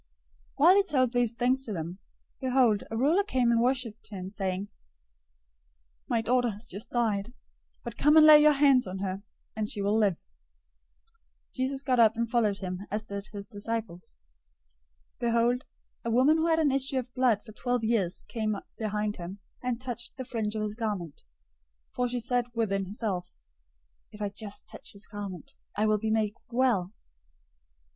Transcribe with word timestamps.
009:018 0.53 0.53
While 0.55 0.75
he 0.77 0.83
told 0.83 1.13
these 1.13 1.31
things 1.33 1.63
to 1.63 1.71
them, 1.73 1.99
behold, 2.39 2.83
a 2.89 2.97
ruler 2.97 3.23
came 3.23 3.51
and 3.51 3.61
worshiped 3.61 4.07
him, 4.09 4.31
saying, 4.31 4.67
"My 6.09 6.21
daughter 6.23 6.49
has 6.49 6.65
just 6.65 6.89
died, 6.89 7.35
but 7.83 7.99
come 7.99 8.17
and 8.17 8.25
lay 8.25 8.41
your 8.41 8.53
hand 8.53 8.87
on 8.87 8.97
her, 8.97 9.21
and 9.55 9.69
she 9.69 9.79
will 9.79 9.95
live." 9.95 10.15
009:019 10.15 10.23
Jesus 11.53 11.83
got 11.83 11.99
up 11.99 12.15
and 12.15 12.27
followed 12.27 12.57
him, 12.57 12.87
as 12.89 13.03
did 13.03 13.27
his 13.27 13.45
disciples. 13.45 14.17
009:020 15.19 15.19
Behold, 15.19 15.65
a 16.03 16.09
woman 16.09 16.37
who 16.37 16.47
had 16.47 16.57
an 16.57 16.71
issue 16.71 16.97
of 16.97 17.13
blood 17.13 17.43
for 17.43 17.51
twelve 17.51 17.83
years 17.83 18.25
came 18.27 18.55
behind 18.79 19.17
him, 19.17 19.37
and 19.61 19.79
touched 19.79 20.17
the 20.17 20.23
fringe{or, 20.25 20.61
tassel} 20.63 20.63
of 20.63 20.69
his 20.69 20.75
garment; 20.75 21.23
009:021 21.89 21.93
for 21.93 22.07
she 22.07 22.19
said 22.19 22.47
within 22.55 22.85
herself, 22.85 23.37
"If 24.11 24.19
I 24.19 24.29
just 24.29 24.67
touch 24.67 24.93
his 24.93 25.05
garment, 25.05 25.53
I 25.77 25.85
will 25.85 25.99
be 25.99 26.09
made 26.09 26.33
well." 26.49 26.91